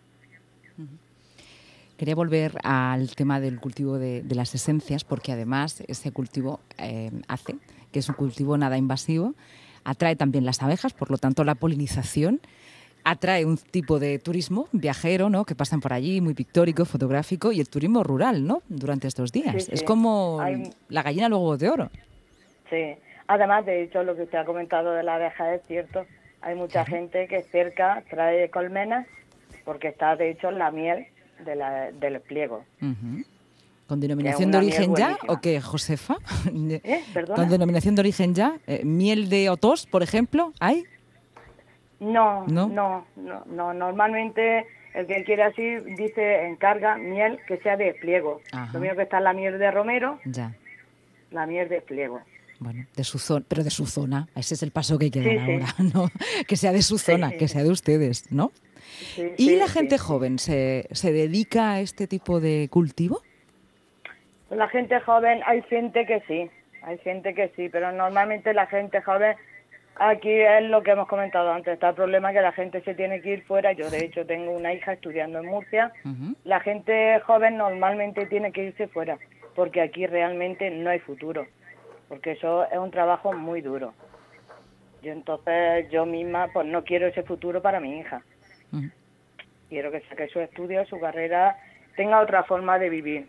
Quería 1.98 2.16
volver 2.16 2.54
al 2.64 3.16
tema 3.16 3.40
del 3.40 3.60
cultivo 3.60 3.98
de, 3.98 4.24
las 4.30 4.54
esencias, 4.54 5.04
porque 5.04 5.32
además 5.32 5.84
ese 5.88 6.12
cultivo 6.12 6.60
eh, 6.78 7.12
hace 7.28 7.56
que 7.92 8.00
es 8.00 8.10
un 8.10 8.16
cultivo 8.16 8.58
nada 8.58 8.78
invasivo, 8.78 9.36
atrae 9.86 10.16
también 10.16 10.46
las 10.46 10.62
abejas, 10.62 10.94
por 10.94 11.10
lo 11.10 11.18
tanto 11.18 11.46
la 11.46 11.56
polinización 11.56 12.42
atrae 13.06 13.46
un 13.46 13.58
tipo 13.58 14.00
de 14.00 14.18
turismo 14.20 14.68
viajero, 14.72 15.30
¿no? 15.30 15.46
Que 15.46 15.56
pasan 15.56 15.80
por 15.80 15.94
allí, 15.94 16.22
muy 16.22 16.34
pictórico, 16.34 16.86
fotográfico, 16.86 17.52
y 17.52 17.60
el 17.60 17.70
turismo 17.70 18.04
rural, 18.04 18.46
¿no? 18.46 18.64
Durante 18.68 19.08
estos 19.08 19.32
días. 19.32 19.70
Es 19.70 19.84
como 19.84 20.44
la 20.90 21.04
gallina 21.04 21.30
luego 21.30 21.56
de 21.56 21.70
oro. 21.70 21.92
Sí, 22.70 22.96
Además, 23.28 23.66
de 23.66 23.84
hecho, 23.84 24.04
lo 24.04 24.16
que 24.16 24.24
usted 24.24 24.38
ha 24.38 24.46
comentado 24.46 24.92
de 24.92 25.04
la 25.04 25.16
abeja 25.16 25.56
es 25.56 25.64
cierto. 25.64 26.06
Hay 26.42 26.56
mucha 26.56 26.86
gente 26.86 27.28
que 27.28 27.42
cerca 27.42 28.04
trae 28.10 28.50
colmenas 28.50 29.08
porque 29.64 29.88
está, 29.88 30.16
de 30.16 30.30
hecho, 30.30 30.52
la 30.52 30.70
miel 30.70 31.08
de 31.44 31.56
la, 31.56 31.92
del 31.92 32.20
pliego. 32.22 32.64
¿Con 33.88 34.00
denominación 34.00 34.52
de 34.52 34.58
origen 34.58 34.96
ya 34.96 35.18
o 35.28 35.40
qué, 35.40 35.62
Josefa? 35.62 36.16
¿Eh? 36.54 37.04
¿Con 37.36 37.50
denominación 37.50 37.96
de 37.96 38.02
origen 38.02 38.34
ya? 38.34 38.58
Eh, 38.66 38.84
¿Miel 38.84 39.30
de 39.30 39.50
Otos, 39.50 39.86
por 39.86 40.02
ejemplo, 40.02 40.54
hay? 40.60 40.86
No, 42.00 42.46
no, 42.48 42.68
no, 42.68 43.06
no, 43.46 43.74
Normalmente 43.74 44.66
el 44.94 45.08
que 45.08 45.24
quiere 45.24 45.44
así 45.44 45.76
dice 45.98 46.48
encarga 46.48 46.98
miel 46.98 47.40
que 47.48 47.58
sea 47.58 47.78
de 47.78 47.94
pliego. 47.94 48.42
Lo 48.74 48.80
mismo 48.80 48.96
que 48.96 49.04
está 49.04 49.20
la 49.20 49.34
miel 49.34 49.60
de 49.60 49.72
romero. 49.72 50.20
Ya. 50.26 50.56
La 51.32 51.46
miel 51.46 51.70
de 51.70 51.82
pliego. 51.82 52.22
Bueno, 52.60 52.86
de 52.96 53.04
su 53.04 53.20
zona, 53.20 53.46
pero 53.48 53.64
de 53.64 53.70
su 53.70 53.86
zona. 53.86 54.28
Ese 54.36 54.54
es 54.56 54.64
el 54.64 54.72
paso 54.72 54.98
que 54.98 55.06
hay 55.06 55.12
que 55.12 55.22
dar 55.22 55.40
ahora, 55.40 55.68
¿no? 55.94 56.10
Que 56.48 56.56
sea 56.56 56.72
de 56.72 56.82
su 56.82 56.98
zona, 56.98 57.32
que 57.32 57.48
sea 57.48 57.64
de 57.64 57.70
ustedes, 57.70 58.32
¿no? 58.32 58.52
¿Y 59.38 59.56
la 59.56 59.68
gente 59.68 59.98
joven 59.98 60.40
se, 60.40 60.88
se 60.92 61.12
dedica 61.12 61.74
a 61.74 61.80
este 61.82 62.08
tipo 62.08 62.40
de 62.40 62.68
cultivo? 62.70 63.22
La 64.50 64.68
gente 64.70 65.00
joven, 65.00 65.42
hay 65.46 65.62
gente 65.64 66.06
que 66.06 66.22
sí, 66.28 66.50
hay 66.84 66.98
gente 67.00 67.34
que 67.34 67.52
sí, 67.56 67.68
pero 67.70 67.92
normalmente 67.92 68.54
la 68.54 68.68
gente 68.68 69.02
joven, 69.02 69.36
aquí 69.96 70.30
es 70.32 70.64
lo 70.64 70.84
que 70.84 70.92
hemos 70.92 71.08
comentado 71.08 71.52
antes, 71.52 71.74
está 71.74 71.90
el 71.90 71.96
problema 71.96 72.32
que 72.32 72.42
la 72.42 72.52
gente 72.52 72.82
se 72.82 72.94
tiene 72.94 73.22
que 73.22 73.34
ir 73.34 73.44
fuera. 73.44 73.74
Yo, 73.74 73.90
de 73.90 74.06
hecho, 74.06 74.26
tengo 74.26 74.52
una 74.52 74.74
hija 74.74 74.94
estudiando 74.94 75.40
en 75.40 75.48
Murcia. 75.48 75.92
La 76.44 76.60
gente 76.60 77.20
joven 77.22 77.58
normalmente 77.58 78.28
tiene 78.28 78.52
que 78.52 78.66
irse 78.66 78.88
fuera, 78.88 79.18
porque 79.56 79.82
aquí 79.82 80.06
realmente 80.06 80.70
no 80.70 80.92
hay 80.92 81.00
futuro, 81.00 81.48
porque 82.08 82.34
eso 82.34 82.66
es 82.66 82.78
un 82.78 82.92
trabajo 82.92 83.34
muy 83.34 83.62
duro. 83.62 83.94
Y 85.02 85.10
entonces 85.10 85.90
yo 85.90 86.06
misma, 86.06 86.50
pues 86.54 86.68
no 86.68 86.84
quiero 86.84 87.08
ese 87.08 87.24
futuro 87.24 87.62
para 87.62 87.80
mi 87.80 88.00
hija. 88.00 88.24
Quiero 89.70 89.92
que 89.92 90.02
saque 90.02 90.28
su 90.28 90.40
estudio, 90.40 90.86
su 90.86 91.00
carrera, 91.00 91.58
tenga 91.96 92.22
otra 92.22 92.44
forma 92.44 92.78
de 92.78 92.90
vivir 92.90 93.28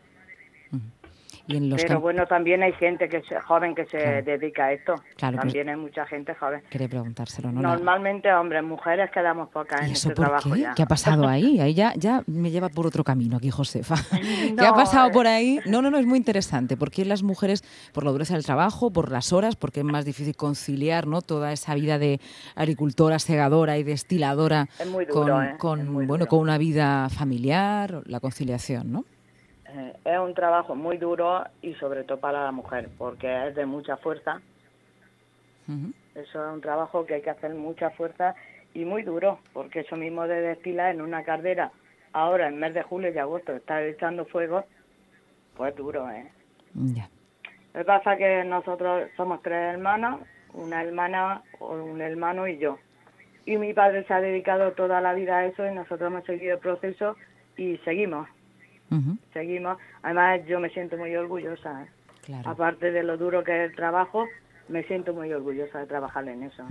pero 1.76 2.00
bueno, 2.00 2.26
también 2.26 2.62
hay 2.62 2.73
gente 2.75 3.09
que 3.09 3.23
joven 3.41 3.75
que 3.75 3.87
se 3.87 4.23
dedica 4.23 4.67
a 4.67 4.73
esto. 4.73 4.95
Claro, 5.17 5.38
también 5.38 5.69
hay 5.69 5.76
mucha 5.76 6.07
gente 6.07 6.35
joven. 6.35 6.62
Quería 6.71 6.88
preguntárselo, 6.88 7.53
¿no? 7.53 7.61
Normalmente 7.61 8.33
hombres, 8.33 8.62
mujeres 8.65 9.11
quedamos 9.11 9.49
pocas 9.50 9.83
en 9.83 9.93
este 9.93 10.15
trabajo 10.15 10.50
qué? 10.53 10.67
¿Qué 10.75 10.83
ha 10.83 10.87
pasado 10.87 11.26
ahí? 11.29 11.61
Ahí 11.61 11.75
ya, 11.75 11.93
ya 11.97 12.23
me 12.26 12.50
lleva 12.50 12.69
por 12.69 12.87
otro 12.87 13.05
camino 13.05 13.37
aquí, 13.37 13.50
Josefa. 13.50 13.97
¿Qué 14.59 14.67
ha 14.67 14.75
pasado 14.75 15.11
por 15.11 15.26
ahí? 15.26 15.61
No, 15.67 15.83
no, 15.83 15.91
no, 15.91 15.99
es 15.99 16.07
muy 16.07 16.19
interesante. 16.19 16.76
¿Por 16.76 16.91
qué 16.91 17.05
las 17.05 17.23
mujeres, 17.23 17.62
por 17.93 18.05
la 18.05 18.11
dureza 18.11 18.35
del 18.35 18.45
trabajo, 18.45 18.91
por 18.91 19.11
las 19.11 19.33
horas, 19.33 19.57
porque 19.57 19.81
es 19.81 19.87
más 19.87 20.05
difícil 20.05 20.37
conciliar 20.37 21.07
¿no? 21.07 21.23
toda 21.23 21.53
esa 21.53 21.75
vida 21.75 21.99
de 21.99 22.21
agricultora, 22.55 23.19
segadora 23.19 23.79
y 23.79 23.83
destiladora 23.83 24.69
con, 25.11 25.45
¿eh? 25.45 25.55
con 25.59 26.07
bueno, 26.07 26.26
con 26.26 26.41
una 26.41 26.59
vida 26.59 27.09
familiar, 27.09 28.03
la 28.07 28.21
conciliación, 28.21 28.93
¿no? 28.93 29.05
Eh, 29.76 29.92
es 30.04 30.18
un 30.18 30.35
trabajo 30.35 30.75
muy 30.75 30.97
duro 30.97 31.45
y 31.61 31.75
sobre 31.75 32.04
todo 32.04 32.18
para 32.18 32.45
la 32.45 32.52
mujer, 32.52 32.88
porque 32.97 33.49
es 33.49 33.54
de 33.54 33.66
mucha 33.66 33.97
fuerza. 33.99 34.40
Eso 36.14 36.47
es 36.47 36.54
un 36.54 36.61
trabajo 36.61 37.04
que 37.04 37.14
hay 37.14 37.23
que 37.23 37.30
hacer 37.30 37.52
mucha 37.54 37.90
fuerza 37.90 38.35
y 38.73 38.85
muy 38.85 39.02
duro, 39.02 39.40
porque 39.52 39.80
eso 39.80 39.97
mismo 39.97 40.26
de 40.26 40.40
destilar 40.40 40.95
en 40.95 41.02
una 41.02 41.25
cardera, 41.25 41.73
ahora 42.12 42.49
en 42.49 42.59
mes 42.59 42.73
de 42.73 42.83
julio 42.83 43.12
y 43.12 43.18
agosto, 43.18 43.52
estar 43.52 43.83
echando 43.83 44.25
fuego, 44.26 44.64
pues 45.56 45.75
duro, 45.75 46.09
¿eh? 46.11 46.30
Ya. 46.75 47.09
Lo 47.75 47.80
que 47.80 47.85
pasa 47.85 48.16
que 48.16 48.45
nosotros 48.45 49.11
somos 49.16 49.42
tres 49.42 49.75
hermanos, 49.75 50.21
una 50.54 50.83
hermana, 50.83 51.42
un 51.59 52.00
hermano 52.00 52.47
y 52.47 52.59
yo. 52.59 52.78
Y 53.45 53.59
mi 53.59 53.75
padre 53.75 54.04
se 54.04 54.14
ha 54.14 54.21
dedicado 54.21 54.73
toda 54.73 55.00
la 55.00 55.14
vida 55.14 55.38
a 55.38 55.47
eso 55.47 55.66
y 55.66 55.75
nosotros 55.75 56.11
hemos 56.11 56.25
seguido 56.25 56.54
el 56.54 56.61
proceso 56.61 57.16
y 57.56 57.76
seguimos. 57.78 58.28
Seguimos. 59.33 59.78
Además, 60.02 60.40
yo 60.47 60.61
me 60.61 60.71
siento 60.71 60.97
muy 60.97 61.14
orgullosa. 61.16 61.83
¿eh? 61.83 61.87
Aparte 62.45 62.90
de 62.90 63.02
lo 63.02 63.16
duro 63.16 63.45
que 63.45 63.64
es 63.64 63.71
el 63.71 63.76
trabajo, 63.76 64.26
me 64.68 64.82
siento 64.85 65.12
muy 65.12 65.32
orgullosa 65.32 65.78
de 65.78 65.87
trabajar 65.87 66.28
en 66.28 66.42
eso. 66.42 66.64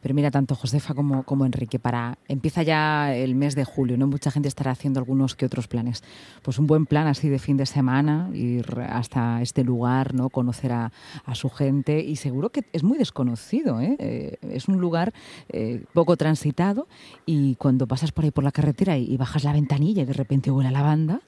Pero 0.00 0.14
mira, 0.14 0.30
tanto 0.30 0.54
Josefa 0.54 0.94
como, 0.94 1.24
como 1.24 1.44
Enrique, 1.44 1.78
para 1.78 2.18
empieza 2.28 2.62
ya 2.62 3.14
el 3.14 3.34
mes 3.34 3.54
de 3.54 3.64
julio, 3.64 3.96
¿no? 3.96 4.06
Mucha 4.06 4.30
gente 4.30 4.48
estará 4.48 4.70
haciendo 4.70 5.00
algunos 5.00 5.34
que 5.34 5.46
otros 5.46 5.68
planes. 5.68 6.02
Pues 6.42 6.58
un 6.58 6.66
buen 6.66 6.86
plan 6.86 7.06
así 7.06 7.28
de 7.28 7.38
fin 7.38 7.56
de 7.56 7.66
semana, 7.66 8.30
ir 8.32 8.66
hasta 8.88 9.42
este 9.42 9.64
lugar, 9.64 10.14
¿no? 10.14 10.28
Conocer 10.28 10.72
a, 10.72 10.90
su 11.34 11.48
gente 11.48 12.00
y 12.00 12.16
seguro 12.16 12.50
que 12.50 12.64
es 12.72 12.82
muy 12.82 12.98
desconocido, 12.98 13.80
¿eh? 13.80 13.96
eh 13.98 14.38
es 14.42 14.68
un 14.68 14.78
lugar 14.80 15.12
eh, 15.48 15.82
poco 15.94 16.16
transitado 16.16 16.86
y 17.24 17.54
cuando 17.56 17.86
pasas 17.86 18.12
por 18.12 18.24
ahí 18.24 18.30
por 18.30 18.44
la 18.44 18.52
carretera 18.52 18.98
y, 18.98 19.16
bajas 19.16 19.44
la 19.44 19.52
ventanilla 19.52 20.02
y 20.02 20.04
de 20.04 20.12
repente 20.12 20.50
huele 20.50 20.68
a 20.68 20.72
lavanda, 20.72 21.20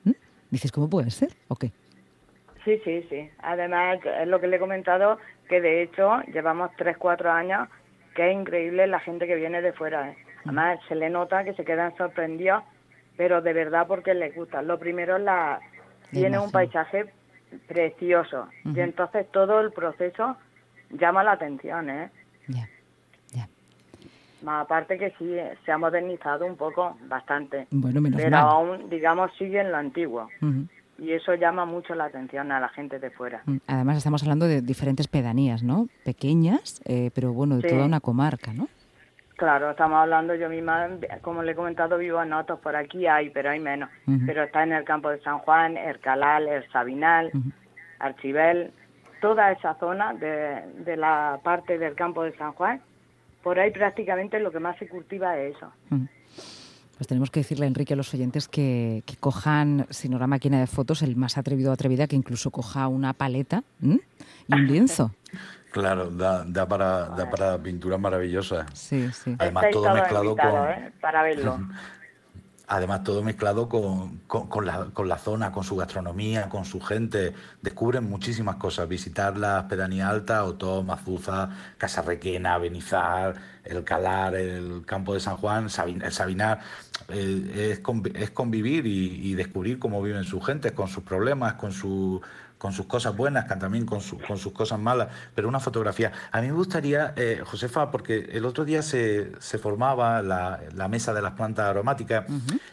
dices, 0.50 0.72
¿cómo 0.72 0.88
puede 0.88 1.10
ser? 1.10 1.34
¿O 1.48 1.56
qué? 1.56 1.72
Sí, 2.64 2.80
sí, 2.84 3.06
sí. 3.10 3.30
Además, 3.38 3.98
es 4.20 4.26
lo 4.26 4.40
que 4.40 4.46
le 4.46 4.56
he 4.56 4.60
comentado, 4.60 5.18
que 5.48 5.60
de 5.60 5.82
hecho 5.82 6.22
llevamos 6.32 6.70
3, 6.76 6.96
4 6.96 7.30
años, 7.30 7.68
que 8.14 8.30
es 8.30 8.34
increíble 8.34 8.86
la 8.86 9.00
gente 9.00 9.26
que 9.26 9.36
viene 9.36 9.60
de 9.60 9.72
fuera. 9.72 10.10
¿eh? 10.10 10.16
Además, 10.44 10.80
se 10.88 10.94
le 10.94 11.10
nota 11.10 11.44
que 11.44 11.54
se 11.54 11.64
quedan 11.64 11.94
sorprendidos, 11.96 12.62
pero 13.16 13.42
de 13.42 13.52
verdad 13.52 13.86
porque 13.86 14.14
les 14.14 14.34
gusta. 14.34 14.62
Lo 14.62 14.78
primero 14.78 15.16
es 15.16 15.22
la... 15.22 15.60
Tiene 16.10 16.38
un 16.38 16.52
paisaje 16.52 17.06
precioso 17.66 18.48
y 18.64 18.78
entonces 18.78 19.26
todo 19.32 19.60
el 19.60 19.72
proceso 19.72 20.36
llama 20.90 21.24
la 21.24 21.32
atención, 21.32 21.90
¿eh? 21.90 22.10
Más 24.42 24.64
aparte 24.64 24.98
que 24.98 25.10
sí, 25.18 25.36
se 25.64 25.72
ha 25.72 25.78
modernizado 25.78 26.44
un 26.44 26.56
poco, 26.56 26.96
bastante. 27.08 27.66
Bueno, 27.70 28.00
menos 28.00 28.20
pero 28.20 28.36
aún, 28.36 28.90
digamos, 28.90 29.34
sigue 29.38 29.58
en 29.58 29.72
lo 29.72 29.78
antiguo 29.78 30.28
y 30.98 31.12
eso 31.12 31.34
llama 31.34 31.64
mucho 31.64 31.94
la 31.94 32.04
atención 32.04 32.52
a 32.52 32.60
la 32.60 32.68
gente 32.68 32.98
de 32.98 33.10
fuera. 33.10 33.42
Mm, 33.46 33.56
además 33.66 33.98
estamos 33.98 34.22
hablando 34.22 34.46
de 34.46 34.62
diferentes 34.62 35.08
pedanías, 35.08 35.62
¿no? 35.62 35.88
Pequeñas, 36.04 36.80
eh, 36.84 37.10
pero 37.14 37.32
bueno, 37.32 37.56
de 37.56 37.68
toda 37.68 37.84
una 37.84 38.00
comarca, 38.00 38.52
¿no? 38.52 38.68
Claro, 39.36 39.72
estamos 39.72 39.98
hablando, 39.98 40.34
yo 40.36 40.48
misma, 40.48 40.88
como 41.20 41.42
le 41.42 41.52
he 41.52 41.54
comentado, 41.56 41.98
vivo 41.98 42.22
en 42.22 42.28
Notos, 42.28 42.60
por 42.60 42.76
aquí 42.76 43.06
hay, 43.08 43.30
pero 43.30 43.50
hay 43.50 43.58
menos. 43.58 43.90
Pero 44.26 44.44
está 44.44 44.62
en 44.62 44.72
el 44.72 44.84
campo 44.84 45.10
de 45.10 45.20
San 45.22 45.40
Juan, 45.40 45.76
el 45.76 45.98
Calal, 45.98 46.46
el 46.46 46.70
Sabinal, 46.70 47.32
Archibel, 47.98 48.70
toda 49.20 49.50
esa 49.50 49.74
zona 49.74 50.14
de, 50.14 50.62
de 50.84 50.96
la 50.96 51.40
parte 51.42 51.78
del 51.78 51.96
campo 51.96 52.22
de 52.22 52.36
San 52.36 52.52
Juan, 52.52 52.80
por 53.42 53.58
ahí 53.58 53.70
prácticamente 53.70 54.38
lo 54.38 54.52
que 54.52 54.60
más 54.60 54.76
se 54.78 54.88
cultiva 54.88 55.36
es 55.38 55.56
eso. 55.56 55.72
Pues 56.96 57.08
tenemos 57.08 57.30
que 57.30 57.40
decirle, 57.40 57.64
a 57.64 57.68
Enrique, 57.68 57.94
a 57.94 57.96
los 57.96 58.12
oyentes 58.14 58.48
que, 58.48 59.02
cojan, 59.20 59.86
si 59.90 60.08
no 60.08 60.18
la 60.18 60.26
máquina 60.26 60.60
de 60.60 60.66
fotos, 60.66 61.02
el 61.02 61.16
más 61.16 61.36
atrevido 61.38 61.70
o 61.70 61.74
atrevida, 61.74 62.06
que 62.06 62.16
incluso 62.16 62.50
coja 62.50 62.86
una 62.88 63.12
paleta 63.12 63.64
y 63.80 64.54
un 64.54 64.66
lienzo. 64.66 65.12
Claro, 65.74 66.08
da, 66.08 66.44
da, 66.44 66.68
para, 66.68 67.08
da 67.08 67.28
para 67.28 67.60
pinturas 67.60 67.98
maravillosas. 67.98 68.66
Sí, 68.74 69.10
sí. 69.10 69.34
Además, 69.40 69.64
todo 69.72 69.92
mezclado 69.92 70.36
con... 70.36 70.68
¿eh? 70.68 70.92
Para 71.00 71.24
verlo. 71.24 71.58
Además, 72.66 73.04
todo 73.04 73.22
mezclado 73.22 73.68
con, 73.68 74.20
con, 74.26 74.64
la, 74.64 74.86
con, 74.94 75.06
la, 75.06 75.18
zona, 75.18 75.52
con 75.52 75.64
su 75.64 75.76
gastronomía, 75.76 76.48
con 76.48 76.64
su 76.64 76.80
gente. 76.80 77.34
Descubren 77.60 78.08
muchísimas 78.08 78.56
cosas. 78.56 78.88
Visitar 78.88 79.36
las 79.36 79.64
pedanías 79.64 80.08
altas, 80.08 80.44
Otó, 80.44 80.82
Mazuza, 80.82 81.50
Casarrequena, 81.76 82.56
Benizar, 82.56 83.34
El 83.64 83.84
Calar, 83.84 84.34
el 84.34 84.82
Campo 84.86 85.12
de 85.12 85.20
San 85.20 85.36
Juan, 85.36 85.68
el 86.02 86.12
Sabinar. 86.12 86.60
Eh, 87.08 87.80
es, 87.82 87.82
es, 88.14 88.30
convivir 88.30 88.86
y, 88.86 89.34
descubrir 89.34 89.78
cómo 89.78 90.02
viven 90.02 90.24
sus 90.24 90.44
gentes, 90.44 90.72
con 90.72 90.88
sus 90.88 91.04
problemas, 91.04 91.54
con 91.54 91.72
su 91.72 92.22
con 92.58 92.72
sus 92.72 92.86
cosas 92.86 93.16
buenas, 93.16 93.46
también 93.46 93.84
con, 93.84 94.00
con 94.26 94.38
sus 94.38 94.52
cosas 94.52 94.78
malas, 94.78 95.08
pero 95.34 95.48
una 95.48 95.60
fotografía. 95.60 96.12
A 96.32 96.40
mí 96.40 96.46
me 96.46 96.54
gustaría, 96.54 97.12
eh, 97.16 97.42
Josefa, 97.44 97.90
porque 97.90 98.28
el 98.32 98.44
otro 98.44 98.64
día 98.64 98.82
se, 98.82 99.32
se 99.40 99.58
formaba 99.58 100.22
la, 100.22 100.60
la, 100.74 100.88
mesa 100.88 101.12
de 101.12 101.20
las 101.20 101.32
plantas 101.32 101.66
aromáticas 101.66 102.24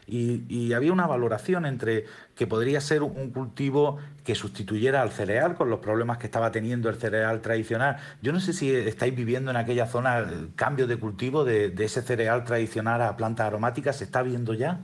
y, 0.07 0.45
y, 0.47 0.73
había 0.73 0.93
una 0.93 1.07
valoración 1.07 1.65
entre 1.65 2.05
que 2.35 2.47
podría 2.47 2.79
ser 2.79 3.03
un 3.03 3.31
cultivo 3.31 3.97
que 4.23 4.35
sustituyera 4.35 5.01
al 5.01 5.11
cereal 5.11 5.55
con 5.55 5.69
los 5.69 5.79
problemas 5.79 6.17
que 6.17 6.27
estaba 6.27 6.51
teniendo 6.51 6.89
el 6.89 6.95
cereal 6.95 7.41
tradicional. 7.41 7.97
Yo 8.21 8.31
no 8.31 8.39
sé 8.39 8.53
si 8.53 8.73
estáis 8.73 9.15
viviendo 9.15 9.51
en 9.51 9.57
aquella 9.57 9.87
zona 9.87 10.19
el 10.19 10.51
cambio 10.55 10.87
de 10.87 10.97
cultivo 10.97 11.43
de, 11.43 11.69
de 11.69 11.85
ese 11.85 12.01
cereal 12.01 12.43
tradicional 12.45 13.01
a 13.01 13.17
plantas 13.17 13.47
aromáticas, 13.47 13.97
¿se 13.97 14.05
está 14.05 14.21
viendo 14.21 14.53
ya? 14.53 14.79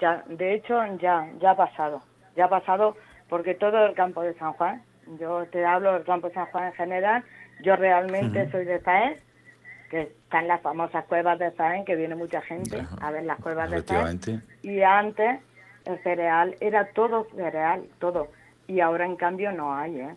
Ya, 0.00 0.24
de 0.28 0.54
hecho 0.54 0.74
ya, 1.00 1.28
ya 1.40 1.50
ha 1.50 1.56
pasado, 1.56 2.00
ya 2.36 2.46
ha 2.46 2.48
pasado 2.48 2.96
porque 3.30 3.54
todo 3.54 3.86
el 3.86 3.94
campo 3.94 4.22
de 4.22 4.34
San 4.34 4.52
Juan, 4.52 4.82
yo 5.18 5.46
te 5.46 5.64
hablo 5.64 5.94
del 5.94 6.04
campo 6.04 6.28
de 6.28 6.34
San 6.34 6.46
Juan 6.46 6.66
en 6.66 6.72
general, 6.74 7.24
yo 7.62 7.76
realmente 7.76 8.50
soy 8.50 8.64
de 8.64 8.80
Jaén, 8.80 9.16
que 9.88 10.02
están 10.02 10.48
las 10.48 10.60
famosas 10.60 11.04
cuevas 11.06 11.38
de 11.38 11.52
Jaén, 11.52 11.84
que 11.84 11.94
viene 11.94 12.16
mucha 12.16 12.42
gente 12.42 12.84
a 13.00 13.10
ver 13.10 13.24
las 13.24 13.38
cuevas 13.40 13.70
de 13.70 13.82
Jaén. 13.82 14.42
Y 14.62 14.82
antes 14.82 15.40
el 15.86 16.02
cereal 16.02 16.56
era 16.60 16.90
todo 16.92 17.26
cereal, 17.34 17.84
todo. 18.00 18.28
Y 18.66 18.80
ahora 18.80 19.06
en 19.06 19.16
cambio 19.16 19.52
no 19.52 19.74
hay, 19.74 20.00
¿eh? 20.00 20.16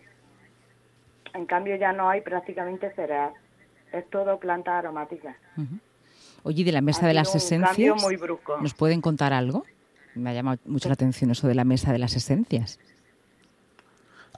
En 1.34 1.46
cambio 1.46 1.76
ya 1.76 1.92
no 1.92 2.08
hay 2.08 2.20
prácticamente 2.20 2.92
cereal. 2.94 3.32
Es 3.92 4.08
todo 4.10 4.38
planta 4.38 4.78
aromática. 4.78 5.36
Oye, 6.42 6.64
de 6.64 6.72
la 6.72 6.80
mesa 6.80 7.06
de 7.06 7.14
las 7.14 7.34
esencias, 7.34 8.02
muy 8.02 8.16
brusco. 8.16 8.58
¿nos 8.60 8.74
pueden 8.74 9.00
contar 9.00 9.32
algo? 9.32 9.64
Me 10.14 10.30
ha 10.30 10.32
llamado 10.32 10.58
mucho 10.66 10.88
la 10.88 10.94
atención 10.94 11.30
eso 11.30 11.48
de 11.48 11.54
la 11.54 11.64
mesa 11.64 11.92
de 11.92 11.98
las 11.98 12.14
esencias. 12.14 12.78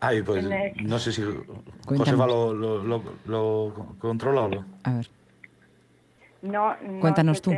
Ay, 0.00 0.22
pues 0.22 0.44
no 0.82 0.98
sé 0.98 1.12
si 1.12 1.22
Josefa 1.86 2.26
lo, 2.26 2.52
lo, 2.52 3.02
lo, 3.26 3.96
controla 3.98 4.42
o 4.42 4.48
no. 4.48 4.64
A 4.82 4.92
ver. 4.94 5.10
No, 6.42 6.76
Cuéntanos 7.00 7.40
tú. 7.42 7.52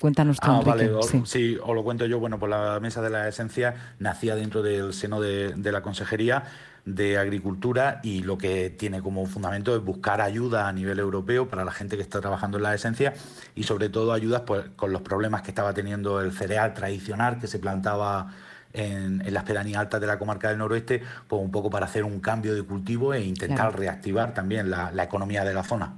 Cuéntanos 0.00 0.40
tú. 0.40 0.50
Ah, 0.50 0.60
vale, 0.64 0.90
sí. 1.24 1.58
os 1.62 1.74
lo 1.74 1.84
cuento 1.84 2.06
yo. 2.06 2.18
Bueno, 2.18 2.38
pues 2.38 2.50
la 2.50 2.80
Mesa 2.80 3.02
de 3.02 3.10
la 3.10 3.28
Esencia 3.28 3.94
nacía 3.98 4.34
dentro 4.34 4.62
del 4.62 4.94
seno 4.94 5.20
de, 5.20 5.54
la 5.56 5.82
Consejería 5.82 6.44
de 6.86 7.18
Agricultura 7.18 8.00
y 8.02 8.22
lo 8.22 8.38
que 8.38 8.70
tiene 8.70 9.02
como 9.02 9.26
fundamento 9.26 9.76
es 9.76 9.82
buscar 9.82 10.20
ayuda 10.20 10.68
a 10.68 10.72
nivel 10.72 10.98
europeo 10.98 11.48
para 11.48 11.64
la 11.64 11.72
gente 11.72 11.96
que 11.96 12.02
está 12.02 12.20
trabajando 12.20 12.58
en 12.58 12.62
la 12.62 12.74
esencia 12.74 13.12
y 13.56 13.64
sobre 13.64 13.88
todo 13.88 14.12
ayudas 14.12 14.42
pues, 14.42 14.66
con 14.76 14.92
los 14.92 15.02
problemas 15.02 15.42
que 15.42 15.50
estaba 15.50 15.74
teniendo 15.74 16.20
el 16.20 16.32
cereal 16.32 16.74
tradicional 16.74 17.40
que 17.40 17.48
se 17.48 17.58
plantaba 17.58 18.32
en, 18.76 19.22
las 19.32 19.44
pedanías 19.44 19.80
altas 19.80 20.00
de 20.00 20.06
la 20.06 20.18
comarca 20.18 20.48
del 20.48 20.58
noroeste, 20.58 21.02
pues 21.26 21.42
un 21.42 21.50
poco 21.50 21.70
para 21.70 21.86
hacer 21.86 22.04
un 22.04 22.20
cambio 22.20 22.54
de 22.54 22.62
cultivo 22.62 23.14
e 23.14 23.22
intentar 23.22 23.78
reactivar 23.78 24.34
también 24.34 24.70
la, 24.70 24.92
economía 25.02 25.44
de 25.44 25.54
la 25.54 25.62
zona 25.62 25.94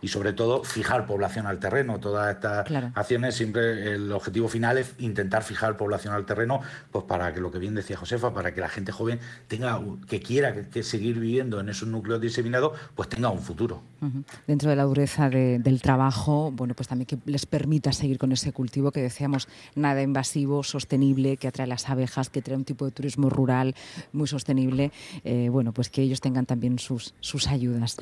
y 0.00 0.08
sobre 0.08 0.32
todo 0.32 0.64
fijar 0.64 1.06
población 1.06 1.46
al 1.46 1.58
terreno. 1.58 1.98
Todas 2.00 2.34
estas 2.34 2.70
acciones 2.94 3.34
siempre 3.34 3.94
el 3.94 4.12
objetivo 4.12 4.48
final 4.48 4.78
es 4.78 4.94
intentar 4.98 5.42
fijar 5.42 5.76
población 5.76 6.14
al 6.14 6.26
terreno, 6.26 6.60
pues 6.90 7.04
para 7.04 7.32
que 7.32 7.40
lo 7.40 7.50
que 7.50 7.58
bien 7.58 7.74
decía 7.74 7.96
Josefa, 7.96 8.32
para 8.32 8.54
que 8.54 8.60
la 8.60 8.68
gente 8.68 8.92
joven 8.92 9.20
tenga 9.46 9.80
que 10.08 10.20
quiera 10.20 10.54
que, 10.54 10.82
seguir 10.82 11.18
viviendo 11.18 11.60
en 11.60 11.68
esos 11.68 11.88
núcleos 11.88 12.20
diseminados, 12.20 12.78
pues 12.94 13.08
tenga 13.08 13.30
un 13.30 13.40
futuro. 13.40 13.82
Dentro 14.46 14.70
de 14.70 14.76
la 14.76 14.84
dureza 14.84 15.28
del 15.28 15.82
trabajo, 15.82 16.52
bueno, 16.52 16.74
pues 16.74 16.88
también 16.88 17.06
que 17.06 17.18
les 17.24 17.46
permita 17.46 17.92
seguir 17.92 18.18
con 18.18 18.32
ese 18.32 18.52
cultivo 18.52 18.92
que 18.92 19.02
decíamos 19.02 19.48
nada 19.74 20.02
invasivo, 20.02 20.62
sostenible, 20.62 21.36
que 21.36 21.48
atrae 21.48 21.66
las 21.66 21.88
abejas, 21.88 22.30
que 22.30 22.42
trae 22.42 22.56
un 22.56 22.64
tipo 22.64 22.84
de 22.84 22.92
turismo 22.92 23.28
rural 23.28 23.74
muy 24.12 24.28
sostenible. 24.28 24.92
Eh, 25.24 25.48
bueno, 25.50 25.72
pues 25.72 25.90
que 25.90 26.02
ellos 26.02 26.20
tengan 26.20 26.46
también 26.46 26.78
sus, 26.78 27.14
sus 27.20 27.48
ayudas. 27.48 27.96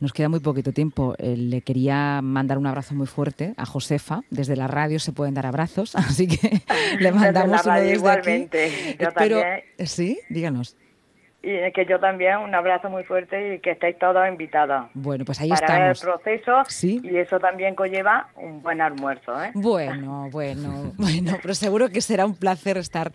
Nos 0.00 0.12
queda 0.12 0.28
muy 0.28 0.40
poquito 0.40 0.72
tiempo 0.72 1.14
le 1.38 1.62
quería 1.62 2.20
mandar 2.22 2.58
un 2.58 2.66
abrazo 2.66 2.94
muy 2.94 3.06
fuerte 3.06 3.54
a 3.56 3.64
Josefa. 3.64 4.20
Desde 4.30 4.56
la 4.56 4.66
radio 4.66 4.98
se 4.98 5.12
pueden 5.12 5.34
dar 5.34 5.46
abrazos, 5.46 5.96
así 5.96 6.28
que 6.28 6.60
le 7.00 7.12
mandamos 7.12 7.64
uno 7.64 7.74
desde 7.74 7.94
igualmente. 7.94 8.96
Yo 8.98 9.12
también. 9.12 9.64
Sí, 9.84 10.20
díganos. 10.28 10.76
Y 11.40 11.70
que 11.72 11.86
yo 11.86 12.00
también 12.00 12.38
un 12.38 12.52
abrazo 12.52 12.90
muy 12.90 13.04
fuerte 13.04 13.54
y 13.54 13.58
que 13.60 13.70
estáis 13.70 13.96
todos 13.96 14.26
invitados. 14.28 14.90
Bueno, 14.92 15.24
pues 15.24 15.40
ahí 15.40 15.48
para 15.48 15.60
estamos. 15.60 15.80
Ver 15.80 15.90
el 15.90 16.20
proceso 16.20 16.62
¿Sí? 16.66 17.00
y 17.04 17.16
eso 17.16 17.38
también 17.38 17.76
conlleva 17.76 18.28
un 18.34 18.60
buen 18.60 18.80
almuerzo. 18.80 19.40
¿eh? 19.40 19.52
Bueno, 19.54 20.28
bueno, 20.32 20.92
bueno, 20.98 21.38
pero 21.40 21.54
seguro 21.54 21.90
que 21.90 22.00
será 22.00 22.26
un 22.26 22.34
placer 22.34 22.76
estar 22.76 23.12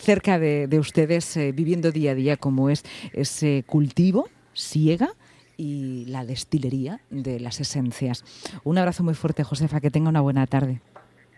cerca 0.00 0.38
de, 0.38 0.66
ustedes 0.78 1.36
eh, 1.36 1.52
viviendo 1.52 1.92
día 1.92 2.12
a 2.12 2.14
día 2.14 2.36
como 2.38 2.70
es 2.70 2.82
ese 3.12 3.62
cultivo, 3.66 4.30
siega 4.54 5.10
y 5.56 6.04
la 6.06 6.24
destilería 6.24 7.00
de 7.10 7.40
las 7.40 7.60
esencias. 7.60 8.24
Un 8.64 8.78
abrazo 8.78 9.02
muy 9.04 9.14
fuerte, 9.14 9.44
Josefa, 9.44 9.80
que 9.80 9.90
tenga 9.90 10.08
una 10.08 10.20
buena 10.20 10.46
tarde. 10.46 10.80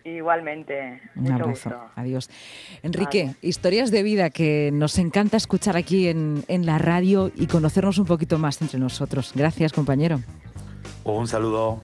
Igualmente. 0.04 1.02
Un 1.16 1.32
abrazo. 1.32 1.70
Adiós. 1.94 2.30
Enrique, 2.82 3.34
historias 3.42 3.90
de 3.90 4.02
vida 4.02 4.30
que 4.30 4.70
nos 4.72 4.98
encanta 4.98 5.36
escuchar 5.36 5.76
aquí 5.76 6.08
en, 6.08 6.44
en 6.48 6.64
la 6.64 6.78
radio 6.78 7.30
y 7.34 7.46
conocernos 7.46 7.98
un 7.98 8.06
poquito 8.06 8.38
más 8.38 8.62
entre 8.62 8.78
nosotros. 8.78 9.32
Gracias, 9.34 9.72
compañero. 9.72 10.20
Un 11.04 11.28
saludo. 11.28 11.76